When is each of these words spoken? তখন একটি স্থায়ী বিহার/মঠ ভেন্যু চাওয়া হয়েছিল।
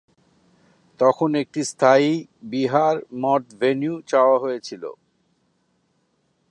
তখন 0.99 1.29
একটি 1.35 1.61
স্থায়ী 1.63 2.09
বিহার/মঠ 2.43 3.43
ভেন্যু 3.59 3.93
চাওয়া 4.07 4.37
হয়েছিল। 4.39 4.83